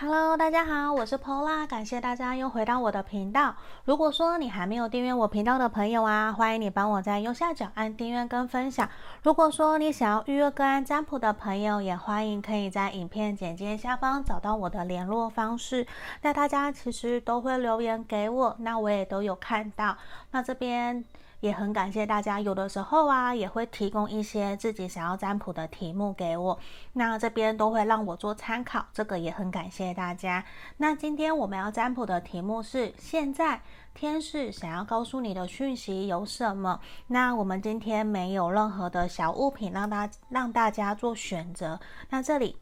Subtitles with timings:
[0.00, 3.56] Hello，大家好，我是 Pola，感谢大家又回到我的频道。
[3.84, 8.88] 如果说你还没有订阅我频道的朋友啊，欢迎你帮我在右下角按订阅跟分享。
[9.24, 15.84] 如果说你想要预约个案占卜的朋友，也欢迎可以在影片简介下方找到我的联络方式。
[16.22, 19.96] 那大家其实都会留言给我，那我也都有看到。
[20.30, 21.04] 那这边。
[21.40, 26.58] 也很感谢大家，有的时候啊，也会提供一些自己想要占卜的题目给我，
[26.94, 30.44] 那这边都会让我做参考，这个也很感谢大家。
[30.78, 33.60] 那今天我们要占卜的题目是：现在
[33.94, 36.80] 天使想要告诉你的讯息有什么？
[37.06, 41.78] 那我们今天没有任何的小物品让大让大家做选择，
[42.10, 42.56] 那这里。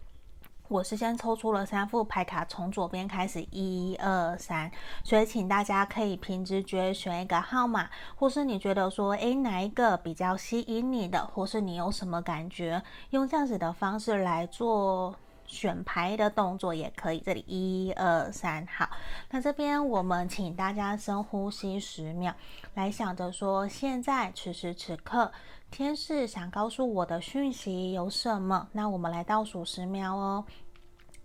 [0.69, 4.71] 我是先抽出了三副牌卡，从左边开始，一二三，
[5.05, 15.15] 所以请大家可以凭直觉选一个号码，或是你觉得说，诶，哪一个比较吸引你的，或是你有什么感觉，用这样子的方式来做
[15.47, 17.21] 选牌的动作也可以。
[17.21, 18.89] 这里一二三，好，
[19.31, 22.35] 那这边我们请大家深呼吸十秒，
[22.75, 25.33] 来想着说，现在此时此刻。
[25.69, 28.69] 天使想告诉我的讯息有什么？
[28.71, 30.45] 那我们来倒数十秒哦，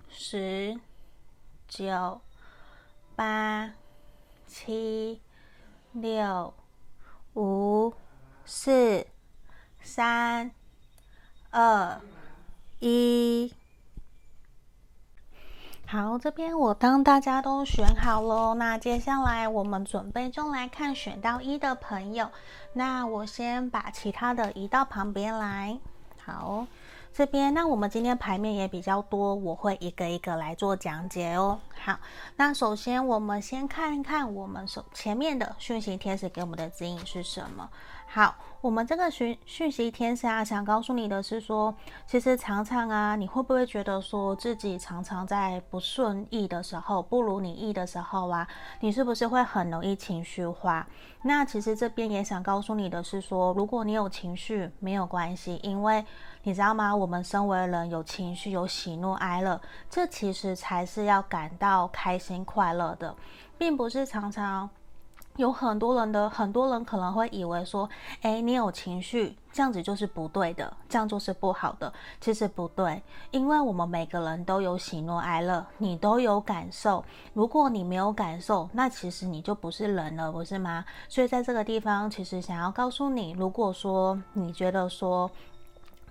[0.09, 0.79] 十、
[1.67, 2.19] 九、
[3.15, 3.71] 八、
[4.47, 5.21] 七、
[5.93, 6.51] 六、
[7.35, 7.93] 五、
[8.43, 9.05] 四、
[9.79, 10.51] 三、
[11.51, 12.01] 二、
[12.79, 13.53] 一。
[15.91, 22.29] 好，这边我当大家都选好了，那接下来我们准备就来看选到一的朋友。
[22.71, 25.77] 那我先把其他的移到旁边来。
[26.23, 26.65] 好，
[27.11, 31.59] 这边那我们今天牌面也比较多，我会一个一个来做讲解哦。
[31.83, 31.99] 好，
[32.37, 37.69] 那首先我们先看一看我们手前面的讯息天使给我们的指引是什么。
[38.07, 48.47] 好，我们这个讯讯息天使啊，想告诉你的是说，其实常常啊，你会不会觉得说自己常常在不顺意的时候，不如你意的时候啊，
[48.79, 50.85] 你是不是会很容易情绪化？
[51.23, 56.05] 那其实这边也想告诉你的是说，如果你有情绪，没有关系，因为
[56.43, 56.95] 你知道吗？
[56.95, 63.15] 我们身为人，有情绪，有喜怒哀乐，这其实才是要感到开心快乐的，
[63.57, 64.69] 并不是常常。
[65.37, 67.89] 有很多人的，很多人可能会以为说，
[68.21, 71.91] 诶，你有情绪，这样子就是不对的，这样就是不好的。
[72.19, 77.03] 其实不对，因为我们每个人都有喜怒哀乐，你都有感受。
[77.33, 80.83] 如果你没有感受，那其实你就不是人了，不是吗？
[81.07, 85.31] 所以在这个地方，其实想要告诉你，如果说你觉得说，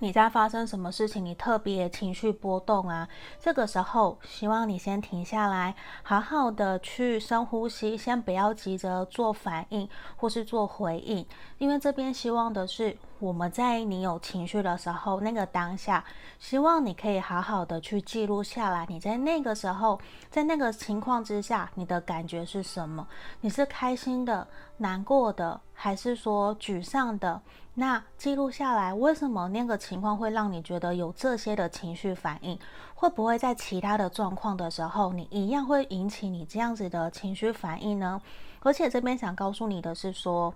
[0.01, 11.25] 你在发生什么事情，你特别情绪波动啊，这个时候希望你先停下来，好好的去深呼吸，先不要急着做反应或是做回应，
[11.59, 12.99] 因为这边希望的是。
[13.21, 16.03] 我们在你有情绪的时候，那个当下，
[16.39, 18.87] 希望你可以好好的去记录下来。
[18.89, 20.01] 你在那个时候，
[20.31, 23.07] 在那个情况之下，你的感觉是什么？
[23.43, 24.49] 你是开心的、
[24.79, 27.43] 难过的，还是说沮丧的？
[27.75, 32.59] 那记录下来，为什么那个情况会让你觉得有这些的情绪反应？
[32.95, 38.19] 会不会在其他的状况的时候，你一样会引起你这样子的情绪反应呢？
[38.61, 40.55] 而且这边想告诉你的是说。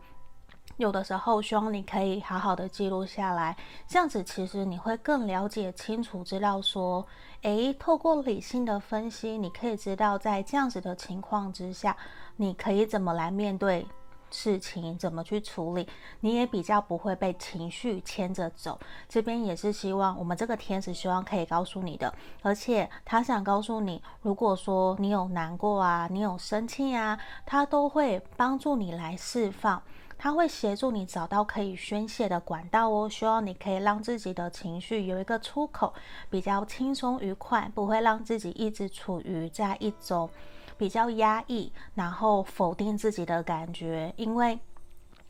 [0.77, 7.07] 有的时候，希望你可以好好的记录下来，这样子其实你会更了解清楚，知道说，
[7.43, 11.97] 诶，透过理性的分析，你可以知道在这样子的情况之下，
[12.37, 13.87] 你可以怎么来面对
[14.33, 18.77] 事情，怎么去处理，你也比较不会被情绪牵着走。
[19.09, 29.81] 这边也是希望我们这个天使希望可以告诉你的，而且他想告诉你，如果说你有难过啊，你有生气啊，他都会帮助你来释放。
[30.25, 35.93] 它会协助你找到可以宣泄的管道哦，希望你可以让自己的情绪有一个出口，
[36.31, 40.31] 比较轻松愉快，不会让自己一直处于在一种
[40.79, 44.59] 比较压抑，然后否定自己的感觉，因为。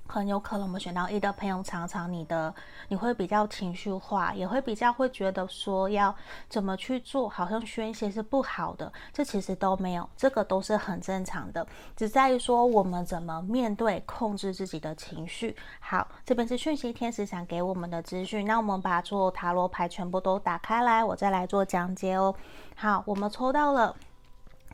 [0.07, 2.55] 很有可能我们选到一的朋友，常常你的
[2.89, 6.15] 你会比较情绪化，也会比较会觉得说要
[6.49, 8.93] 怎么去做，好像宣泄是不好的。
[9.13, 11.67] 这其实都没有，这个都是很正常的，
[11.97, 15.57] 只在于说我们怎么面对、控制自己的情绪。
[15.81, 22.35] 好，这边是讯息天使想给我们的资讯，那我们把所有塔罗牌全部都打开来，我再来做讲解哦。
[22.77, 23.97] 好，我们抽到了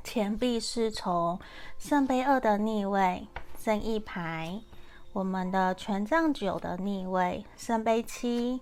[0.03, 1.39] 钱币侍从
[1.79, 3.27] 圣杯二的逆位
[3.63, 4.61] 正义牌。
[5.13, 8.61] 我们的权杖九的逆位，圣杯七，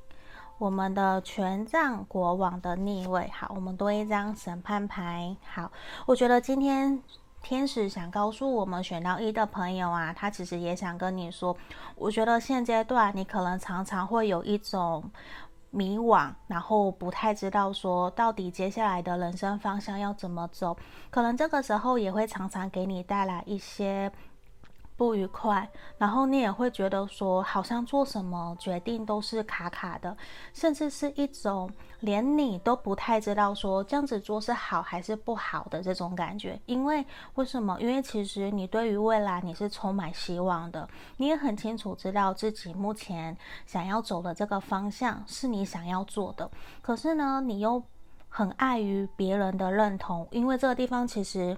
[0.56, 3.30] 我们的权杖国王的逆位。
[3.34, 5.36] 好，我们多一张审判牌。
[5.44, 5.70] 好，
[6.06, 7.02] 我觉得今天
[7.42, 11.54] 天使想告诉我们选到一的朋友啊，他其实也想跟你说，
[11.96, 15.04] 我觉得现阶段你可能常常会有一种
[15.68, 20.74] 迷惘，然后不太知道说到底接下来的人生方向要怎么走，
[21.10, 24.10] 可能这个时候也会常常给你带来一些
[24.98, 30.14] 不愉快，然后你也会觉得说好像做什么决定都是卡卡的，
[30.52, 36.60] 甚至是一种连你都不太知道说这样子做是好还是不好的这种感觉。
[36.66, 37.06] 因为
[37.36, 37.78] 为什么？
[37.80, 43.36] 因为其实你对于未来你是充满希望的，你也很清楚知道自己目前
[43.66, 46.50] 想要走的这个方向是你想要做的。
[46.82, 47.80] 可是呢，你又
[48.28, 51.56] 很碍于别人的认同，因为这个地方其实。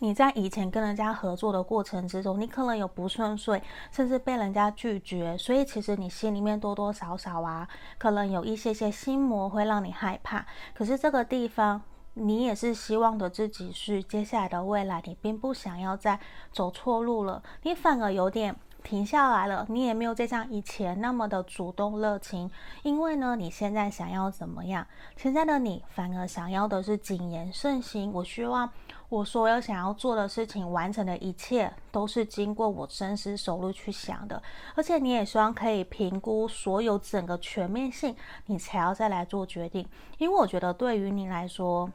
[0.00, 3.60] 你在以前跟人家合作的过程之中，你可能有不顺遂，
[3.90, 7.68] 甚至被人家拒绝，所以其实你心里面多多少少啊，
[7.98, 10.46] 可能有一些些心魔会让你害怕。
[10.74, 11.82] 可是这个地方，
[12.14, 16.20] 你也是希望的自己是接下来的未来，你并不想要再
[16.52, 18.54] 走错路了，你反而有点。
[18.82, 22.50] 停下来了，你也没有再像以前那么的主动热情，
[22.82, 24.86] 因为呢，你现在想要怎么样？
[25.16, 28.10] 现在的你反而想要的是谨言慎行。
[28.12, 28.70] 我希望
[29.08, 34.42] 我所有想要做的事情，完成的一切都是经过我深思熟虑去想的，
[34.74, 38.16] 而且你也希望可以评估所有整个全面性，
[38.46, 39.86] 你才要再来做决定。
[40.16, 41.90] 因为我觉得对于你来说，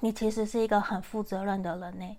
[0.00, 2.16] 你其实是一个很负责任的人呢。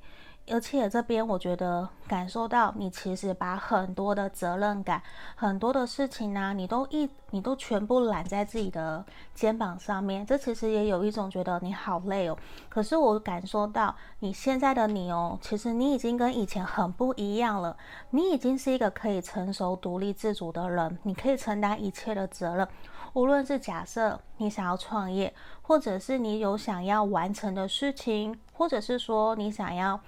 [0.47, 5.01] 而且这边我觉得感受到你其实把很多的责任感、
[5.35, 9.03] 很多的事情呢、你都一你都全部揽在自己的
[9.33, 10.23] 肩膀上面。
[10.23, 12.37] 这其实也有一种觉得你好累哦。
[12.69, 17.75] 可是我感受到你现在的你哦，其实你已经跟以前很不一样了。
[18.11, 22.67] 你已经是一个可以成熟、独立、自主的人，你可以承担一切的责任。
[23.13, 25.33] 无论是假设你想要创业，
[25.63, 29.99] 或者是你有想要完成的事情，或者是说你想要。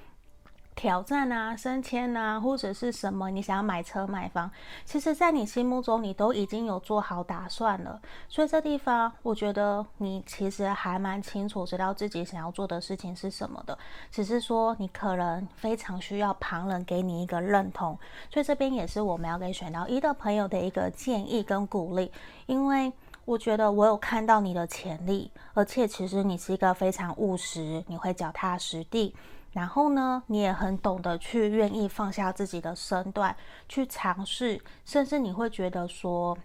[0.78, 4.50] 挑战啊，升迁啊，或者是什么，你想要买车买房，
[4.86, 8.00] 其实，在你心目中，你都已经有做好打算了。
[8.30, 13.76] 所以这地方，我觉得你其实还蛮清楚，知道自己想要做的事情是什么的。
[14.12, 17.98] 只是说，你可能非常需要旁人给你一个认同。
[18.30, 22.12] 所以这边也是我们要给选到一的朋友的一个建议跟鼓励，
[22.46, 22.94] 因为
[23.26, 29.16] 我觉得我有看到你的潜力，而且其实你是一个非常务实，你会脚踏实地。
[29.52, 33.36] 然后呢，你也很懂得去愿意放下自己的身段
[33.68, 36.38] 去尝试，甚至你会觉得说，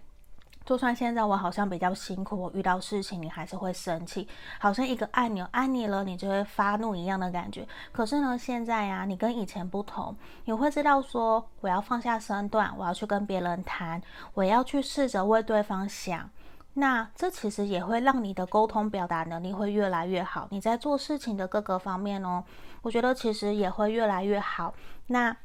[0.65, 4.27] 就算现在我好像比较辛苦，我遇到事情你还是会生气，
[4.59, 7.67] 好像一个按钮按你了，你就会发怒一样的感觉。
[7.91, 10.15] 可是呢，现在呀，你跟以前不同，
[10.45, 14.01] 你会知道说，我要放下身段，我要去跟别人谈，
[14.33, 16.29] 我要去试着为对方想。
[16.75, 22.43] 那这其实也会让你的沟通表达能力会越来越好，你在做事情的各个方面哦，
[22.83, 24.75] 我觉得其实也会越来越好。
[25.07, 25.35] 那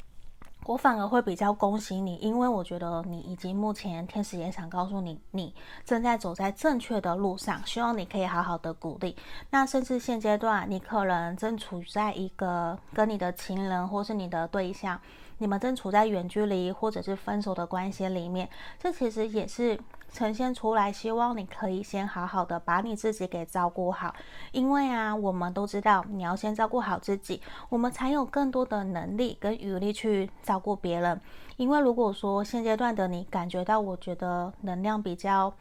[0.67, 9.17] 我反而会比较恭喜你，因为我觉得你已经目前天使也想告诉你，你正在走在正确的路上，希望你可以好好的鼓励。
[9.49, 15.01] 那甚至现阶段你可能正处在一个跟你的情人或是你的对象，
[15.39, 19.79] 你们正处在远距离或者是分手的关系里面，这其实也是。
[20.13, 24.15] 呈现出来，希望你可以先好好的把你自己给照顾好，
[24.53, 31.21] 因为啊，我们都知道你要先照顾好自己，我们才有更多的能力跟余力去照顾别人。
[31.57, 35.53] 因为如果说现阶段的你感觉到，我觉得能量比较。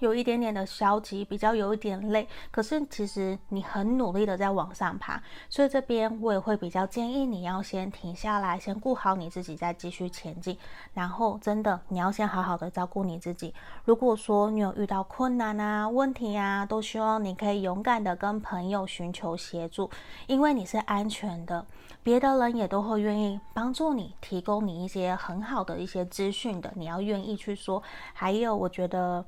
[0.00, 10.56] 有一点点的消极，比较有一点累，可是其实你很努力的在往上爬，所以这边我也会比较建议你要先停下来，先顾好你自己，再继续前进。
[10.94, 13.54] 然后真的你要先好好的照顾你自己。
[13.84, 19.90] 如果说你有遇到困难啊、问题啊，都希望你可以勇敢的跟朋友寻求协助，
[20.26, 21.64] 因为你是安全的，
[22.02, 26.72] 别的人也都会愿意帮助你，提供你一些很好的一些资讯的。
[26.74, 27.82] 你要愿意去说。
[28.12, 29.24] 还有，我觉得。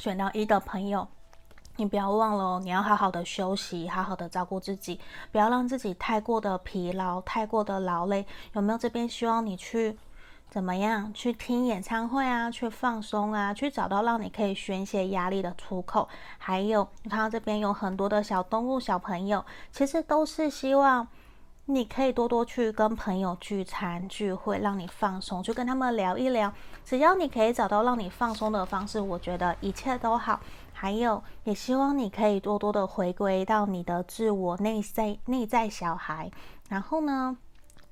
[0.00, 1.06] 选到一的朋友，
[1.76, 4.98] 你不要忘了哦，你要好好的休息，好好的照顾自己，
[5.30, 8.24] 不要让自己太过的疲劳，太过的劳累。
[8.54, 9.98] 有没有这边希望你去
[10.48, 11.12] 怎么样？
[11.12, 16.08] 去听演唱会啊，去放松啊，去找到让你可以宣泄压力的出口。
[16.38, 21.06] 还有，你看到这边有很多的小动物、小朋友，其实都是希望。
[21.70, 26.52] 你可以多多去跟朋友聚餐聚会，让你放松，去跟他们聊一聊。
[26.84, 30.40] 只要你可以找到让你放松的方式，我觉得一切都好。
[30.72, 36.30] 还有，也希望你可以多多的回归到你的自我内在内在小孩，
[36.68, 37.36] 然后呢，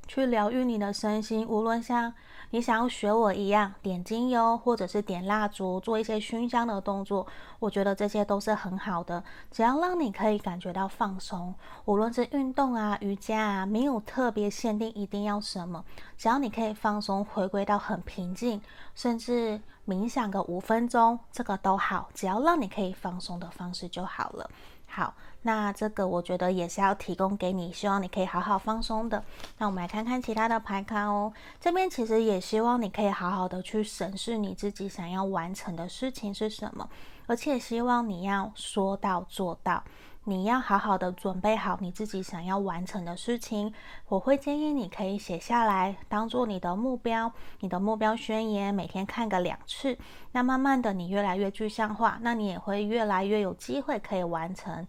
[0.06, 2.14] 去疗愈你的身心，无论像
[2.50, 7.26] 你想要学我一样点精油，或者是点蜡烛，做一些熏香的动作，
[7.58, 9.22] 我觉得这些都是很好的。
[9.50, 15.84] 只要让你可以感觉到放松，无论是运动啊、瑜伽啊，没有特别限定一定要什么，
[16.16, 18.62] 只要你可以放松，回归到很平静，
[18.94, 22.08] 甚至冥想个五分钟，这个都好。
[22.14, 24.50] 只要让你可以放松的方式就好了。
[24.86, 25.14] 好，
[25.48, 29.24] 那这个我觉得也是要提供给你，希望你可以好好放松的。
[29.56, 31.32] 那我们来看看其他的牌卡哦。
[31.58, 36.86] 这边其实也希望你可以好好的去审视你自己想要完成的事情是什么，
[37.26, 39.82] 而且希望你要说到做到。
[40.24, 43.72] 你要好好的准备好你自己想要完成的事情。
[44.08, 49.96] 我会建议你可以写下来，当做你的目标，你的目标宣言，每天看个两次。
[50.32, 54.86] 那慢慢的，你越来越具象化，那你也会越来越有机会可以完成。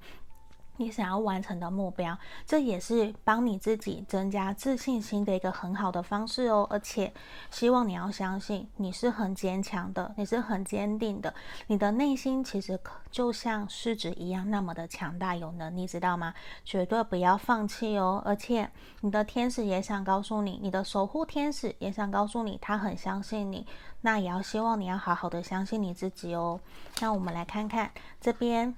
[0.80, 6.66] 你想要完成的目标，这也是帮你自己增加自信心的一个很好的方式哦。
[6.70, 7.14] 而且，
[7.52, 11.34] 希望你要相信，你是很坚强的，你是很坚定的。
[11.68, 12.80] 你的内心其实
[13.12, 16.34] 就像狮子一样，那么的强大有能力，知道吗？
[16.64, 18.24] 绝对不要放弃哦。
[18.26, 18.72] 而且，
[19.02, 23.68] 你的天使也想告诉你，你的守护天使也想告诉你，他很相信你。
[24.00, 26.58] 那也要希望你要好好的相信你自己哦。
[27.02, 28.74] 那我们来看看这边。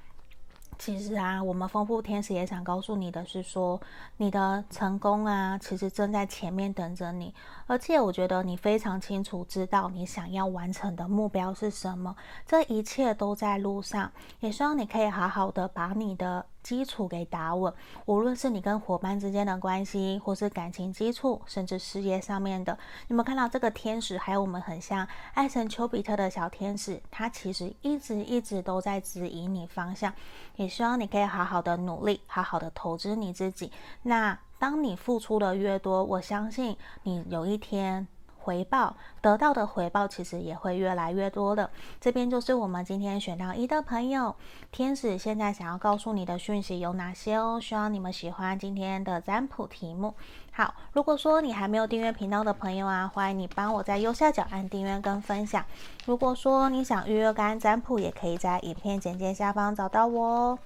[0.83, 3.79] 其实啊，我们丰富天使也想告诉你的是说，
[4.17, 7.31] 你的成功啊，其实正在前面等着你。
[7.67, 12.15] 而且我觉得你非常清楚知道你想要完成的目标是什么，
[12.47, 14.11] 这一切都在路上。
[14.39, 16.43] 也希望你可以好好的把你的。
[16.63, 17.73] 基础给打稳，
[18.05, 22.77] 无论是你跟伙伴之间的关系，或是感情基础，甚至事业上面的，
[23.07, 30.13] 你们看到这个天使，还有我们很像爱神丘比特的小天使，他其实一直一直都在指引你方向，
[30.55, 33.71] 也希望你可以好好的努力，好好的投资你自己。
[34.03, 38.07] 那当你付出的越多，我相信你有一天。
[38.43, 41.69] 回报得到的回报其实也会越来越多的。
[41.99, 44.35] 这边就是我们今天选到一的朋友，
[44.71, 47.59] 天使现在想要告诉你的讯息有哪些哦？
[47.61, 50.15] 希望你们喜欢今天的占卜题目。
[50.51, 55.63] 好，如果说你还没有订阅频道的朋友啊，欢迎你帮我在右下角按订阅跟分享。
[56.05, 60.59] 如果说你想预约个案占卜，也可以在影片简介下方找到我哦。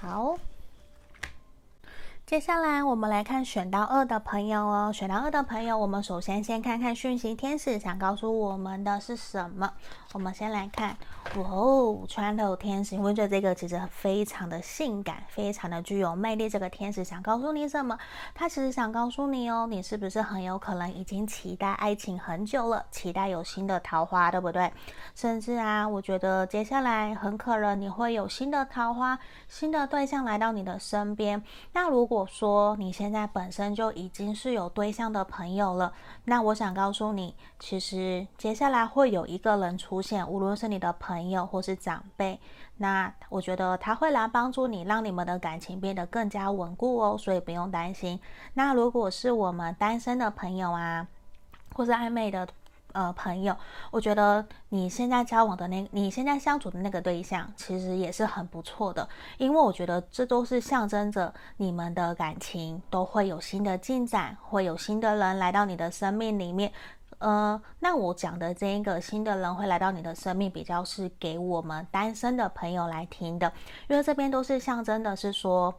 [0.00, 0.49] 好。
[2.30, 9.72] 接下来我们来看选到二的朋友哦，选到二的朋友，我们首先先看看讯息天使想告诉我们的是什么。
[10.12, 10.96] 我们先来看，
[11.36, 16.48] 哇哦，穿透天使，我觉得这个其实非常的性感，非常的具有魅力。
[16.48, 17.96] 这个天使想告诉你什么？
[18.34, 24.72] 他其实想告诉你哦，你是不是很有可能已经期待爱情很久了，期待有新的桃花，对不对？
[25.14, 31.40] 甚至啊，我觉得接下来很可能你会有新的桃花、新的对象来到你的身边。
[31.72, 35.92] 那如果说你现在本身就已经是有对象的朋友了，
[36.24, 42.40] 那我想告诉你，其实接下来会有一个人出出现，无论是你的朋友或是长辈，
[42.78, 48.18] 那我觉得他会来帮助你，让你们的感情变得更加稳固哦，所以不用担心。
[48.54, 51.06] 那如果是我们单身的朋友啊，
[51.74, 52.48] 或是暧昧的。
[52.92, 53.56] 呃，朋友，
[53.92, 66.72] 我觉得你现在交往的那，你现在相处的那个对象，其实也是很不错的，因为我觉得这都是象征着你们的感情都会有新的进展，会有新的人来到你的生命里面。
[67.20, 73.50] 呃，那我讲的这一个新的人会来到你的生命，比较是给我们单身的朋友来听的，
[73.88, 75.74] 因为这边都是象征的，是说。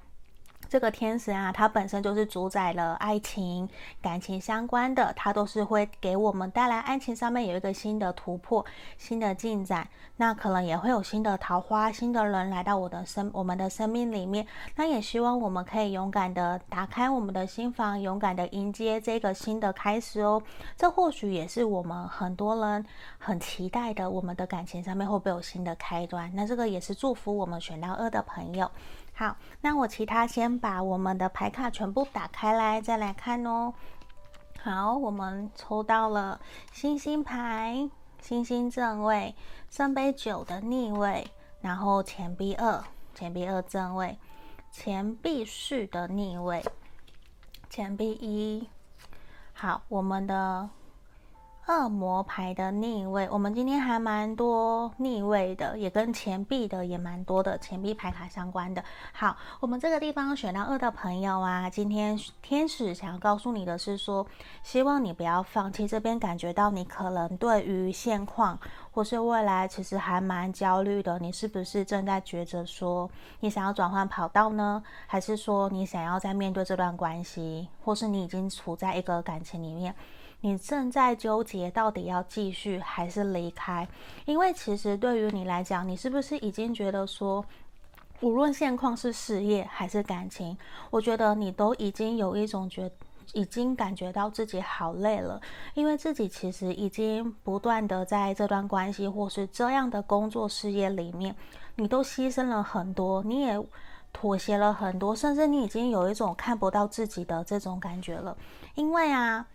[0.72, 3.68] 这个天使啊，它本身就是主宰了爱情、
[4.02, 8.66] 感情相关的，它都是会给我们带来爱情上面有一个新的突破、
[8.98, 9.86] 新的进展。
[10.16, 14.48] 那可能也会有新的桃花、新的人来到我的生、我们的生命里面。
[14.78, 20.42] 那也希望我们可以勇敢的打开我们的心房，勇敢的迎接这个新的开始哦。
[20.78, 22.86] 这或许也是我们很多人
[23.18, 26.32] 很期待的，我们的感情上面会不会有新的开端？
[26.34, 28.72] 那这个也是祝福我们选到二的朋友。
[29.22, 33.72] 好，那我其他先把我们的牌卡全部打开来，再来看哦。
[34.64, 37.88] 好，我们抽到了星星牌、
[38.20, 39.36] 星星正位、
[39.70, 41.30] 圣杯九的逆位，
[41.62, 44.18] 然后钱币二、钱币二正位、
[44.72, 46.66] 钱币四的逆位、
[47.70, 48.68] 钱币一。
[49.54, 50.68] 好，我们的
[51.72, 58.84] 恶魔牌的逆位，我们今天还蛮多逆位的，也跟钱币的也蛮多的，钱币牌卡相关的。
[59.14, 64.28] 好，我们这个地方选到二的朋友啊，今天天使想要告诉你的是说，
[64.62, 65.88] 希望你不要放弃。
[65.88, 68.60] 这边感觉到你可能对于现况
[68.92, 73.10] 或是未来其实还蛮焦虑的，你是不是正在抉择说
[73.40, 74.84] 你想要转换跑道呢？
[75.08, 79.96] 还是说你想要在面对这段关系，或是你已经处在一个感情里面？
[80.44, 83.88] 你正在纠结到底要继续还是离开，
[84.26, 87.46] 因为其实对于你来讲，你是不是已经觉得说，
[88.22, 90.58] 无论现况是事业还是感情，
[90.90, 92.92] 我觉得你都已经有一种觉，
[93.34, 95.40] 已经感觉到自己好累了，
[95.76, 101.36] 因为自己其实已经不断的在这段关系或是这样的工作事业里面，
[101.76, 103.64] 你都牺牲了很多，你也
[104.12, 108.36] 妥协了很多，甚至你已经有一种看不到自己的这种感觉了，
[108.74, 109.46] 因为啊。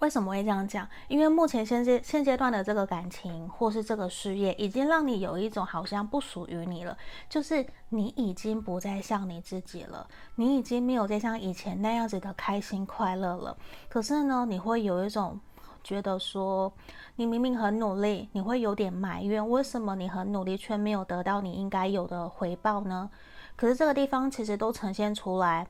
[0.00, 0.86] 为什么会这样讲？
[1.08, 6.96] 因为目前现阶现阶段的这个感情或是这个事业，已经让你有一种好像不属于你了，
[7.28, 13.56] 就是你已经不再像你自己了，你已经没有再像以前那样子的开心快乐了。
[13.88, 15.40] 可是呢，你会有一种
[15.82, 16.72] 觉得说，
[17.16, 23.08] 你明明很努力，你会有点埋怨，为什么你很努力却没有得到你应该有的回报呢？
[23.56, 25.66] 可是这个地方其实都呈现出来。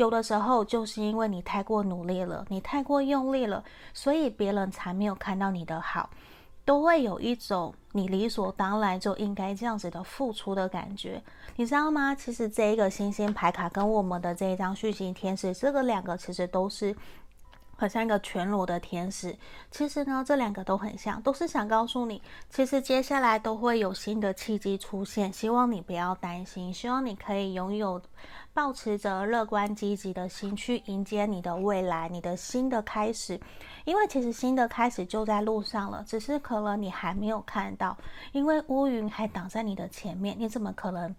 [0.00, 6.08] 有的时候就是因为你太过努力了，你太过用力了，所以别人才没有看到你的好，
[6.64, 11.22] 都会有一种你理所当然就应该这样子的付出的感觉，
[11.56, 12.14] 你知道吗？
[12.14, 16.96] 其实这一个星星牌卡跟我们的这一张讯星天使，这个两个其实都是。
[17.80, 19.34] 很像一个全裸的天使，
[19.70, 22.20] 其实呢，这两个都很像，都是想告诉你，
[22.50, 27.98] 其实接下来都会有新的契机出现，希望你不要担心，希望你可以拥有，
[28.52, 33.40] 抱持着乐观积极的心去迎接你的未来，你的新的开始，
[33.86, 37.96] 因为其实新的开始就在路上了，只是可能你还没有看到，
[38.32, 41.16] 因为乌云还挡在你的前面，你怎么可能？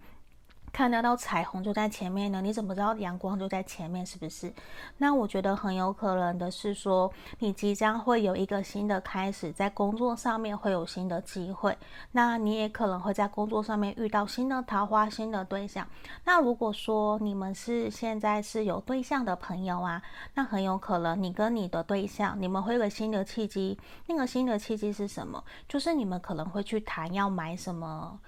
[0.72, 4.04] 看得到彩虹就在前面呢，你怎么知道阳光就在前面？
[4.06, 4.50] 是不是？
[4.96, 11.76] 那我觉得很有可能的是说，你即将会有一个新的开始，在工作上面会有新的机会。
[12.12, 15.86] 那你也可能会在工作上面遇到新的桃花、新的对象。
[16.24, 20.02] 那如果说你们是现在是有对象的朋友啊，
[20.34, 23.78] 那很有可能你跟你的对象，你们会有个新的契机。
[24.06, 25.44] 那个新的契机是什么？
[25.68, 28.18] 就是你们可能会去谈要买什么。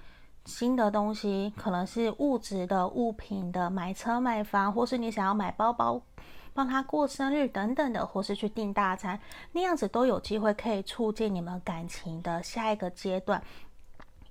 [0.45, 5.99] 新的东西可能是物质的物品的，买车买房，或是你想要买包包，
[6.53, 9.19] 帮他过生日等等的，或是去订大餐，
[9.51, 13.41] 那样子都有机会可以促进你们感情的下一个阶段，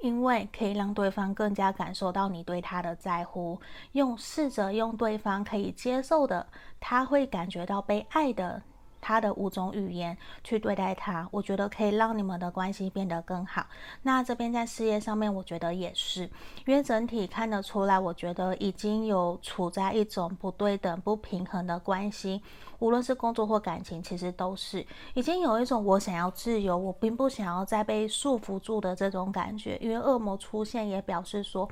[0.01, 3.61] 因为可以让对方更加感受到你对他的在乎，
[3.93, 6.47] 用试着用对方可以接受的，
[6.79, 8.63] 他会感觉到被爱的。
[9.05, 13.67] 他的五种语言去对待他，我觉得可以让你们的关系变得更好。
[14.01, 16.23] 那这边在事业上面，我觉得也是，
[16.65, 22.41] 因为整体看得出来，我觉得已经有处在一种不对等、不平衡的关系，
[22.79, 29.77] 无论是工作或感情，其实都是已经有一种我想要自由，我并不想要再被束缚住的这种感觉。
[29.83, 31.69] 因为恶魔出现，也表示说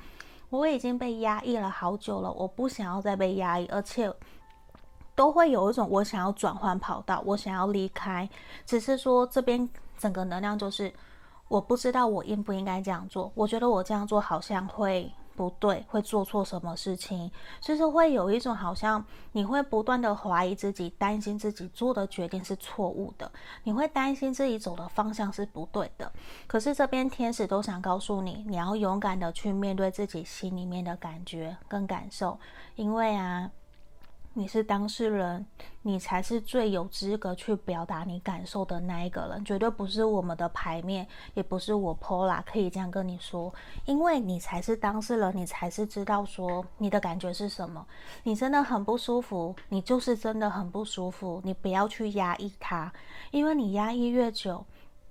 [0.51, 4.12] 我已经被压抑了好久了，我不想要再被压抑，而且。
[5.14, 8.29] 都会有一种我想要转换跑道，我想要离开，
[8.64, 10.92] 只是说这边整个能量就是
[11.48, 13.31] 我不知道我应不应该这样做。
[13.35, 23.31] 我觉得我这样做好像会不对，会做错什么事情，就是会有一种好像你会不断的怀疑自己，担心自己做的决定是错误的，
[23.64, 26.11] 你会担心自己走的方向是不对的。
[26.46, 32.38] 可是这边天使都想告诉你，你要勇敢的去面对自己心里面的感觉跟感受，
[32.77, 33.51] 因为啊。
[34.35, 35.45] 你是当事人，
[35.83, 43.53] 你才是最有资格去表达你感受的那一个人，绝对不是我们的牌面，也不是我 Pola 可以这样跟你说，
[43.85, 47.87] 因为你才是当事人，你才是知道说你的感觉是什么。
[48.23, 52.90] 你真的很不舒服，你就是真的很不舒服，你不要去压抑它，
[53.33, 54.64] 因为你压抑越久，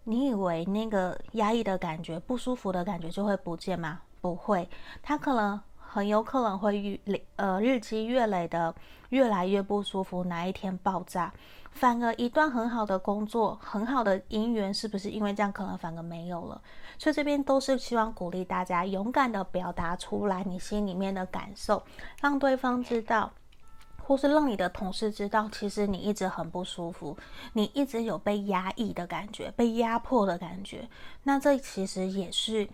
[0.03, 4.01] 你以为那个压抑的感觉、不舒服的感觉就会不见吗？
[4.19, 4.67] 不会，
[5.03, 5.61] 它可能。
[5.93, 8.73] 很有可能会日累呃日积月累的
[9.09, 11.33] 越来越不舒服，哪一天爆炸，
[11.71, 16.61] 反而一段很好的工作、很好的姻缘，是不是因为这样可能反而没有了？
[16.97, 21.83] 所以这边都是希望鼓励大家勇敢的表达出来你心里面的感受，
[22.21, 23.29] 让对方知道。
[24.03, 27.15] 或是让你的同事知道，其实你一直很不舒服，
[27.53, 30.89] 你一直有被压抑的感觉，被压迫的感觉。
[31.23, 32.67] 那这其实也是，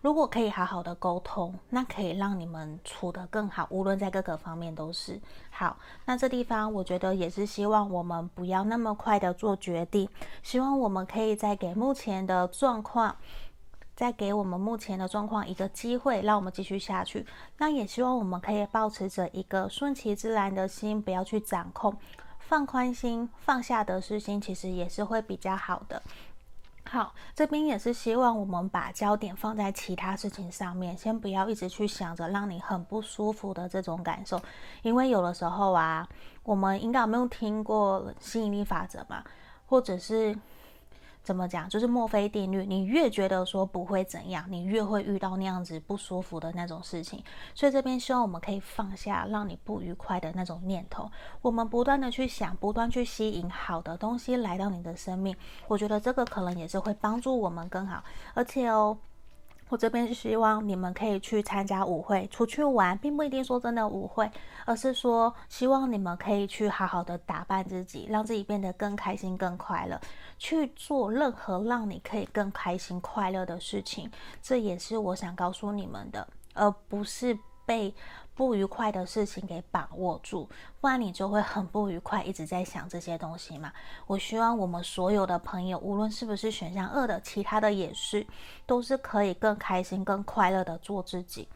[0.00, 5.76] 如果可以好好的沟通，那可以让你们处得更好，无论在各个方面都是好。
[6.04, 10.08] 那这地方我觉得也是希望我们不要那么快的做决定，
[10.42, 13.16] 希望我们可以再给目前的状况。
[13.94, 17.24] 再给我们目前的状况一个机会，让我们继续下去。
[17.58, 21.94] 那也希望我们可以保持着一个顺其自然的心，不要去掌控，
[22.38, 26.02] 放宽心，放下得失心，其实也是会比较好的。
[26.92, 34.38] 好，这边也是希望我们把焦点放在其他事情上面，先不要一直去想着让你很不舒服的这种感受，
[34.82, 36.06] 因为有的时候啊，
[36.42, 39.24] 我们应该有没有听过吸引力法则嘛，
[39.64, 40.38] 或者是。
[41.22, 41.68] 怎么讲？
[41.68, 47.22] 就是墨菲定律，你越觉得说不会怎样，你越会遇到那样子不舒服的那种事情。
[47.54, 55.36] 所以这边希望我们可以放下让你不愉快的那种念头，我们不断的去想，不断去吸引好的东西来到你的生命。
[55.68, 58.02] 我觉得这个可能也是会帮助我们更好，
[58.34, 58.98] 而且哦。
[59.72, 64.30] 我这边是希望你们可以去参加舞会，出去玩，并不一定说真的舞会，
[64.66, 69.98] 而是说希望你们可以去好好的打扮自己，让自己变得更开心、更快乐，
[70.36, 74.10] 去做任何让你可以更开心、快乐的事情。
[74.42, 77.94] 这也是我想告诉你们的，而不是被。
[78.34, 80.48] 不愉快的事情给把握住，
[80.80, 83.72] 不然你就会很不愉快，一直在想这些东西嘛。
[84.06, 88.26] 我希望我们所有的朋友，无论是不是选项二的，其他的也是，
[88.64, 91.46] 都是可以更开心、更快乐的做自己。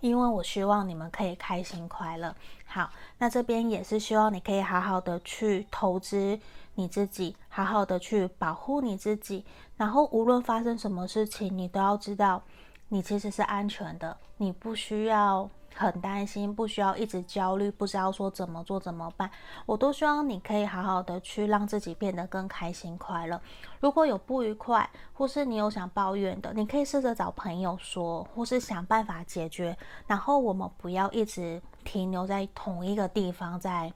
[0.00, 2.34] 因为我希望你们可以开心快乐。
[2.64, 6.38] 好，那这边也是希望你可以好好的去投资
[6.74, 9.44] 你自己，好好的去保护你自己。
[9.76, 12.42] 然后无论发生什么事情，你都要知道，
[12.88, 15.50] 你其实是安全的，你不需要。
[15.78, 19.30] 很担心，不需要一直焦虑，不知道说怎么做怎么办。
[19.64, 23.40] 我都希望你可以好好的去让自己变得更开心快乐。
[23.78, 29.76] 如果有不愉快，或是你有想抱怨的，你可以试着找朋友说，或是想办法解决。
[30.06, 33.92] 然后我们不要一直停留在同一个地方，在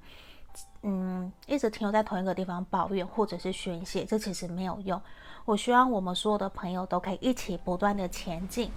[0.83, 5.01] 嗯，一直停留在同一个地方抱怨或者是宣泄，这其实没有用。
[5.45, 8.71] 我希望我们所有的朋友都可以一起不断的前进。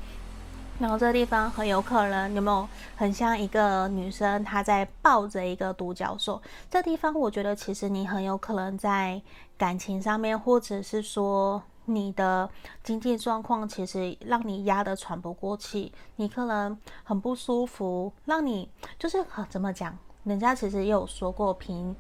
[0.78, 6.42] 然后这个地方很有可能有没有很像一个女生，她在抱着一个独角兽。
[6.70, 9.22] 这地方我觉得其实你很有可能在
[9.58, 12.50] 感情上面，或者是说你的
[12.84, 19.98] 经济状况，其实让你压得喘不过气，你可能很不舒服，让你就是很怎么讲？
[20.26, 21.96] 人家其实也有说过平。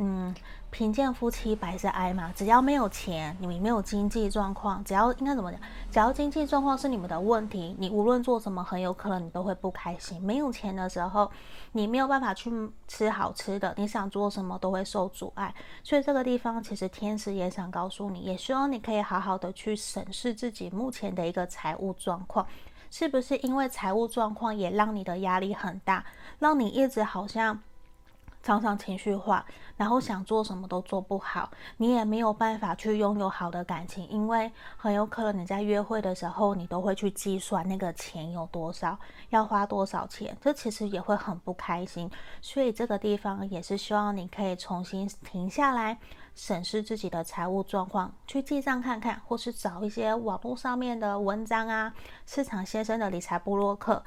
[0.00, 0.32] 嗯，
[0.70, 2.32] 贫贱夫妻百事哀嘛。
[2.36, 5.60] 只要没有钱，你们没有经济状况，只要应该怎么讲？
[5.90, 10.22] 只要经济状况是你们的问题，你无论做什么，很有可能你都会不开心。
[10.22, 11.30] 没有钱的时候，
[11.72, 12.50] 你没有办法去
[12.86, 15.54] 吃好吃的，你想做什么都会受阻碍。
[15.82, 22.46] 所以这个地方，其实天使也想告诉你，也希望你可以好好的去审视自己目前的一个财务状况，
[22.90, 26.04] 是不是因为财务状况也让你的压力很大，
[26.38, 27.58] 让你一直好像。
[28.48, 29.44] 常常情绪化，
[29.76, 42.10] 然后想做什么都做不好，你也没有办法去拥有好的感情，因为很有可能你在约会的时候，你都会去计算那个钱有多少，要花多少钱，这其实也会很不开心。
[42.40, 45.98] 所以这个地方也是希望你可以重新停下来，
[46.34, 51.92] 审视自己的财务状况，去记账看看，或是找一些网络上面的文章啊，
[52.24, 54.02] 市场先生的理财部落客，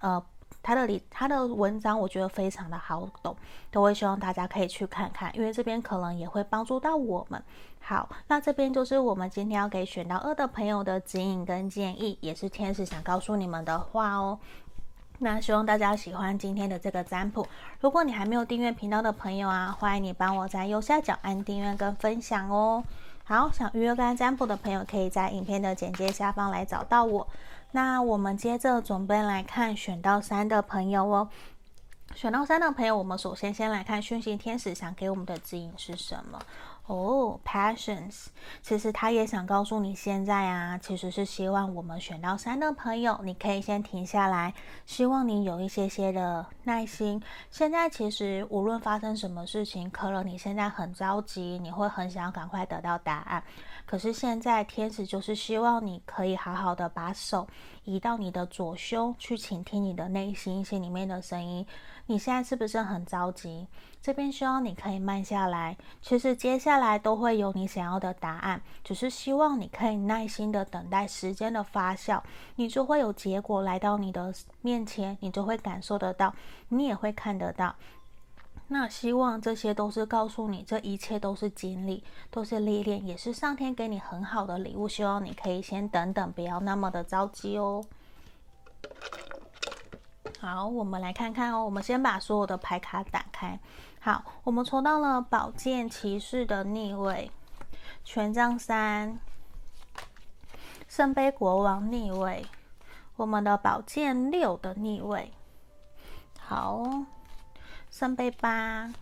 [0.00, 0.20] 呃。
[0.64, 3.36] 他的理他的文章，我觉得非常的好懂，
[3.70, 7.40] 都会希望大家可以去看看，因为这边可能也会帮助到我们。
[7.80, 14.38] 好，那这边就是我们今天要给选到二的朋友的指引跟建议，也是天使想告诉你们的话哦。
[15.18, 17.46] 那希望大家喜欢今天的这个占卜。
[17.80, 22.82] 如果你还没有订阅频道的朋友啊，欢迎你帮我在右下角按订阅跟分享哦。
[23.22, 27.26] 好，想预约跟占卜的朋友，可以在影片的简介下方来找到我。
[27.74, 31.28] 那我们接着准备来看选到三的朋友哦。
[32.14, 36.38] 选到三的朋友，我们首先先来看讯息天使想给我们的指引是什么。
[36.86, 38.26] 哦，Passions，
[38.62, 44.54] 其实他也想告诉你，现在啊，其实是希望我们选到三的朋友，你可以先停下来，
[44.86, 47.20] 希望你有一些些的耐心。
[47.50, 53.42] 现在其实无论发生什么事情，可能你现在很着急，你会很想要赶快得到答案。
[53.94, 57.46] 可是现在天使就是希望你可以好好的把手
[57.84, 61.64] 移到你的左胸，去倾听你的内心，心里面的声音。
[62.06, 63.68] 你现在是不是很着急？
[64.02, 65.76] 这边希望你可以慢下来。
[66.02, 72.20] 其实接下来都会有你想要的答案，只是希望你可以耐心的等待时间的发酵，
[72.56, 76.34] 你就会有结果来到你的面前，你就会感受得到，
[76.68, 77.76] 你也会看得到。
[78.68, 84.88] 那希望这些都是告诉你，这一切都是经历，都是历练，也是上天给你很好的礼物。
[84.88, 87.84] 希望你可以先等等，不要那么的着急哦。
[90.40, 91.62] 好，我们来看看哦。
[91.62, 93.60] 我们先把所有的牌卡打开。
[94.00, 97.30] 好，我们抽到了宝剑骑士的逆位，
[98.02, 99.18] 权杖三，
[100.88, 102.46] 圣杯国王逆位，
[103.16, 105.30] 我们的宝剑六的逆位。
[106.40, 107.04] 好。
[107.94, 108.92] 圣杯八，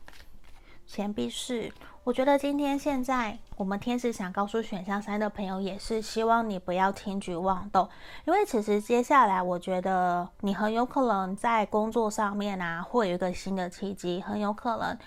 [0.87, 1.73] 钱币四。
[2.05, 7.89] 我觉得今天现在我们天使想告诉选项三的朋友，也是希望你不要轻举妄动，
[8.27, 14.99] 因为其实接下来我觉得你很有可能在工作上面啊，会有一个新的契机，很有可能。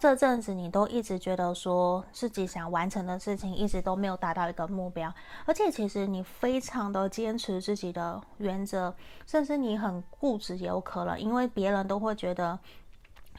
[0.00, 5.14] 这阵子你都一直觉得说自己想完成的事情一直都没有达到一个目标，
[5.46, 8.92] 而且其实你非常的坚持自己的原则，
[9.28, 12.58] 甚至你很固执也有可能，因为别人都会觉得。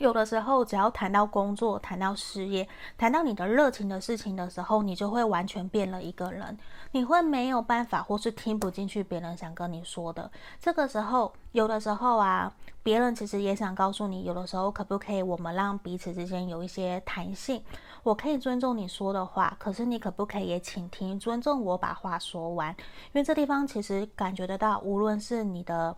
[0.04, 6.58] 有的时候，只要谈到工作、谈到事业、谈到你的热情的事情的时候，你就会完全变了一个人。
[6.92, 10.30] 你会没有办法，或是听不进去别人想跟你说的。
[10.60, 17.63] 这个时候，有的时候啊，别人其实也想告诉你，有的时候可不可以我们让彼此之间有一些弹性？
[18.04, 22.72] 我可以尊重你说的话，可是你可不可以也倾听、尊重我把话说完？
[22.72, 25.96] 因为这地方其实感觉得到，无论是你的。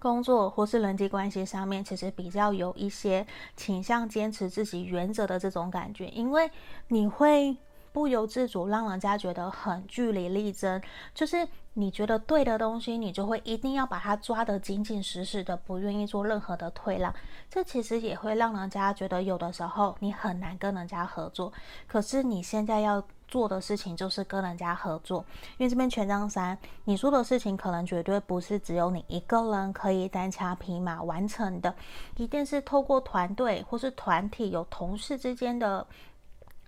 [0.00, 6.50] 工作或是人际关系上面，其实比较有一些倾向坚持自己原则的这种感觉，因为
[6.88, 7.56] 你会
[7.92, 10.82] 不由自主让人家觉得很据理力争，
[11.14, 17.14] 就是你觉得对的东西，你就会一定要把它抓得紧紧实实的，不愿意做任何的退让。
[17.48, 21.52] 这其实也会让人家觉得有的时候你很难跟人家合作。
[21.86, 23.04] 可是你现在要。
[23.30, 25.24] 做的事情就是跟人家合作，
[25.56, 31.72] 因为这边权杖三，你做的事情可能绝对不是只有你一个人可以单枪匹马完成的，
[32.16, 35.86] 一定是透过团队或是团体，有同事之间的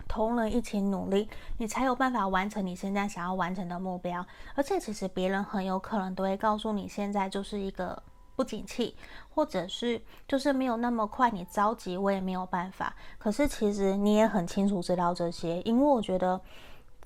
[0.07, 4.25] 同仁一起努力，你才有办法完成你现在想要完成的目标。
[4.55, 8.01] 而且其实别人很有可能都会告诉你，现在就是一个。
[8.43, 8.97] 不景气，
[9.33, 12.95] 或者是就是没有那么快，你着急我也没有办法。
[13.19, 16.41] 可是其实你也很清楚知道这些，因为我觉得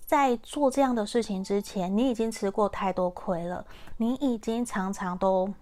[0.07, 3.65] 在做这样的事情之前，你已经吃过太多亏了，
[3.99, 5.53] 你已经常常都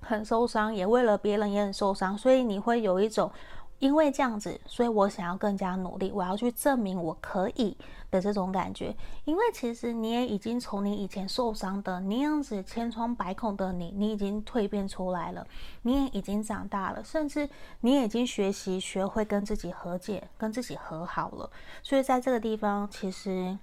[0.00, 3.30] 很受伤，也为了别人也很受伤，所以你会有一种。
[3.78, 7.76] 因为这样子，所以我想要更加努力，我要去证明我可以
[8.12, 8.94] 的这种感觉。
[9.24, 15.44] 因为其实你也已经从你以前受伤的那样子千疮百孔的你，你已经蜕变出来了，
[15.82, 17.48] 你也已经长大了，甚至
[17.80, 21.50] 你也已经学习学会跟自己和解，跟自己和好了。
[21.82, 23.58] 所以在这个地方，其实。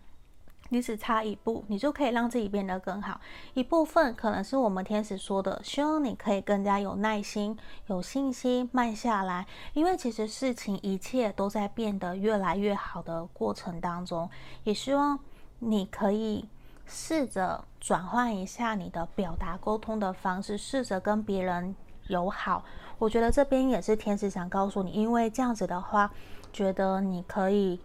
[0.70, 3.20] 你只差一步，你就可以让自己变得更好。
[3.54, 9.46] 一部分可能是我们天使说的，希望你可以更加有耐心、有信心，慢下来。
[9.74, 14.30] 因为其实事情一切都在变得越来越好的过程当中，
[14.64, 15.20] 也希望
[15.60, 16.48] 你可以
[16.86, 21.76] 试着转换一下你的表达沟通的方式，试着跟别人
[22.08, 22.64] 友好。
[22.98, 26.12] 我觉得这边也是天使想告诉你，因为这样子的话，
[26.54, 27.80] 觉得你可以。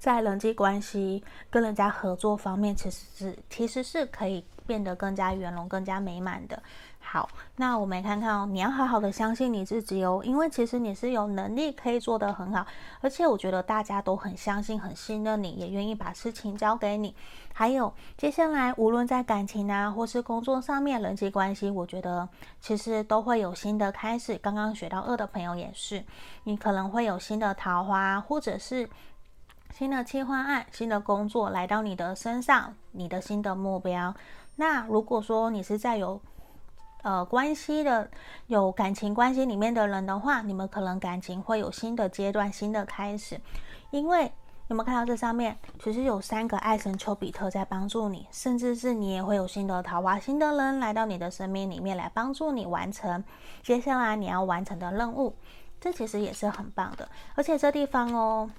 [0.00, 6.60] 在人际关系跟人家合作方面，其实是其实是可以变得更加圆融、更加美满的。
[7.02, 12.66] 好，那我们看看哦，你要好好的相信你自己哦，因为其实你是有能力可以做得很好，
[13.02, 17.14] 而且我觉得大家都很相信、很信任你，也愿意把事情交给你。
[17.52, 22.26] 还有接下来，无论在感情啊，或是工作上面，人际关系，我觉得
[22.58, 24.38] 其实都会有新的开始。
[24.38, 26.02] 刚刚学到二的朋友也是，
[26.44, 28.88] 你可能会有新的桃花，或者是。
[29.72, 34.14] 新的计划案、新的工作来到你的身上，你的新的目标。
[34.56, 36.20] 那如果说你是在有
[37.02, 38.10] 呃关系的、
[38.48, 43.40] 有感情关系里面的人的话，你们可能感情会有新的阶段、新的开始。
[43.90, 44.30] 因为
[44.68, 53.24] 有没有看到这上面，其实有三个爱神丘比特在帮助你，甚至是你也会有新的桃花、新的人来到你的生命里面来帮助你完成
[53.62, 55.34] 接下来你要完成的任务。
[55.80, 58.50] 这其实也是很棒的，而且这地方哦。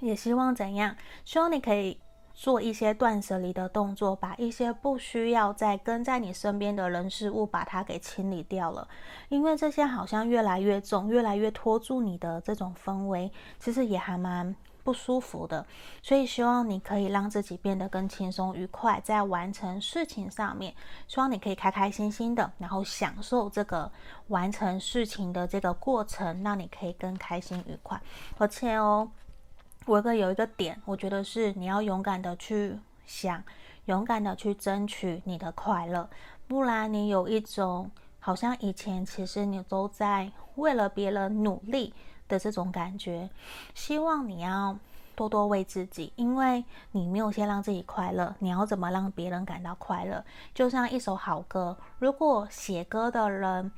[0.00, 0.96] 也希望怎样？
[1.24, 2.00] 希望你可以
[2.32, 8.88] 做一些断舍离的动作，把一些不需要再跟在你身边的人事物，把它给清理掉了。
[9.28, 13.30] 因为这些好像越来越重，越来越拖住你的这种氛围，
[13.60, 15.64] 其实也还蛮不舒服的。
[16.02, 20.74] 所以希望你可以让自己变得更轻松愉快，在完成事情上面，
[21.06, 23.88] 希望你可以开开心心的，然后享受这个
[24.26, 28.02] 完成事情的这个过程，让你可以更开心愉快。
[28.38, 29.08] 而且哦。
[29.86, 33.42] 我的有一个点，我觉得是你要勇敢的去想，
[33.84, 36.08] 勇敢的去争取你的快乐，
[36.48, 41.92] 不然你有一种好像以前其实你都在为了别人努力
[42.26, 43.28] 的这种感觉。
[43.74, 44.78] 希望你要
[45.14, 50.24] 多多为自己，因为你没有先让自己快乐，你要怎么让别人感到快乐？
[50.54, 53.70] 就像一首好歌，如果写歌的人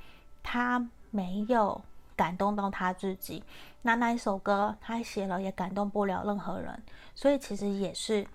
[0.45, 1.81] 他没有
[2.17, 3.45] 感动到他自己，
[3.83, 6.83] 那那一首歌他写了也感动不了任何人。
[7.15, 8.27] 所以其实也是。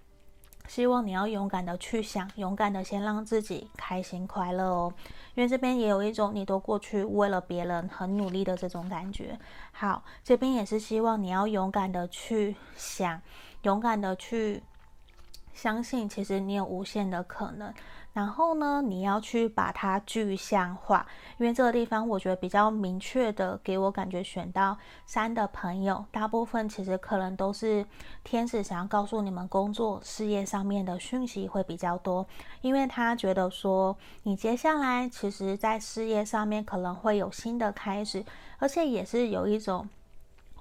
[0.68, 4.94] 希望你要勇敢的去想，勇敢的先让自己开心快乐哦。
[5.34, 9.38] 因为这边也有一种你都过去为了别人很努力的这种感觉。
[9.72, 13.22] 好，这边也是希望你要勇敢的去想，
[13.64, 14.62] 勇敢的去
[15.52, 17.74] 相信，其实你有无限的可能。
[18.14, 21.06] 然后呢，你要去把它具象化，
[21.38, 27.86] 因为这个地方我觉得比较明确的给我感觉，选到三的朋友，大部分其实可能都是
[28.24, 32.28] 天使想要告诉你们工作事业上面的讯息会比较多，
[32.62, 38.26] 因为他觉得说你接下来其实在事业上面可能会有新的开始，
[38.60, 39.88] 而且也是有一种。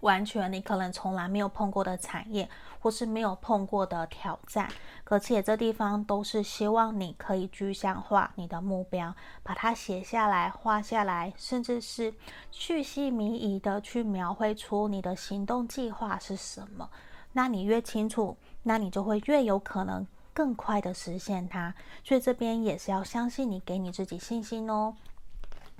[0.00, 4.66] 完全你可能从来没有碰过的产业，或是没有碰过的挑战，
[5.10, 12.14] 而且这地方都是希望你可以具象化你的目标，把它写下来、画下来，甚至是
[12.52, 16.88] 巨细靡遗的去描绘出你的行动计划是什么。
[17.32, 21.74] 那你越清楚，那你就会越有可能更快的实现它。
[22.04, 24.94] 所以这边也是要相信你，给你自己信心哦。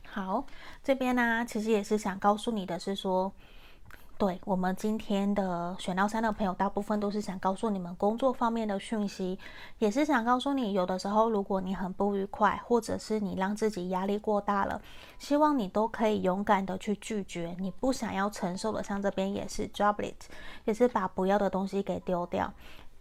[0.08, 0.44] 好，
[0.82, 3.32] 这边呢，其实也是想告诉你的是说。
[4.20, 9.38] 对，我们今天的选到三的朋友，大部分都是想告诉你们工作方面的讯息，
[9.78, 14.82] 也是想告诉你，有的时候如果你很不愉快，或者是你让自己压力过大了，
[15.18, 18.82] 希望你都可以勇敢的去拒绝你不想要承受的。
[18.82, 20.30] 像这边也是 drop it，
[20.66, 22.52] 也是把不要的东西给丢掉，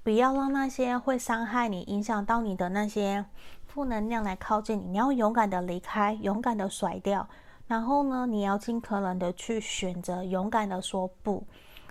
[0.03, 3.25] 不要让那些会伤害你、影响到你的那些
[3.67, 7.27] 负能量来靠近你，你要勇敢的离开，勇敢的甩掉。
[7.69, 11.43] 然后呢，你要尽可能的去选择，勇敢的说不。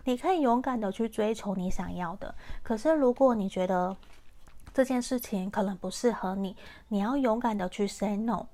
[0.02, 2.34] 你可以勇敢的去追求你想要的。
[2.64, 3.96] 可是，如果你觉得
[4.74, 6.56] 这件事情可能不适合你，
[6.88, 8.46] 你要勇敢的去 say no。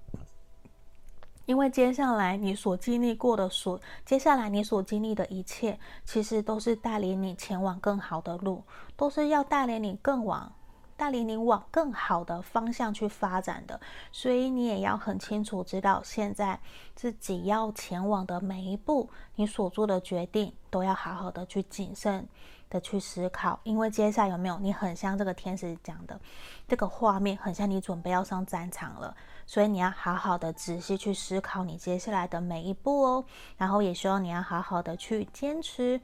[1.46, 8.62] 因为接下来你所经历过的所，接下来你所经历的一切，其实都是带领你前往更好的路，
[8.96, 10.52] 都是要带领你更往。
[10.96, 13.80] 带领你往更好的方向去发展的，
[14.12, 16.60] 所以你也要很清楚知道，现在
[16.94, 22.26] 自己要前往的每一步，你所做的决定都要好好的去谨慎
[22.70, 26.20] 的去思考，因为接下来有没有你很像这个天使讲的
[26.68, 33.24] 这个画面，很像你准备要上战场了，所以你要好好的仔细去思考你接下来的每一步哦，
[33.56, 36.00] 然后也希望你要好好的去坚持。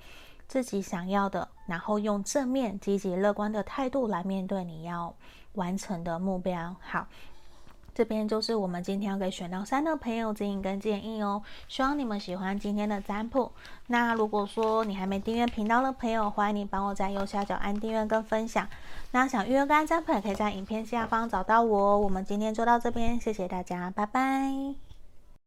[0.51, 5.15] 自己想要的，然后用正面、积极、乐观的态度来面对你要
[5.53, 6.75] 完成的目标。
[6.81, 7.07] 好，
[7.95, 11.41] 这边就是我们今天要给选到三的朋友指引跟建议哦。
[11.69, 13.53] 希望你们喜欢今天的占卜。
[13.87, 18.67] 那如果说你还没订阅频道的朋友，欢迎你帮我在右下角按订阅跟分享。
[19.13, 21.99] 那想预约个案占卜，也可以在影片下方找到我。
[22.01, 24.90] 我们今天就到这边，谢谢大家，拜拜。